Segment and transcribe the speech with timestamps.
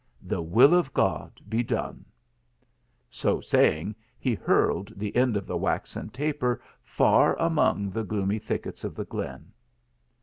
[0.23, 2.05] The will of God be done!"
[3.21, 8.83] So saying he hurled the end of the waxen taper far among the gloomy thickets
[8.83, 9.51] of the glen.